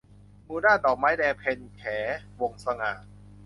[0.45, 1.83] หมู่บ้านดอกไม้แดง- เพ็ญแข
[2.41, 2.93] วงศ์สง่า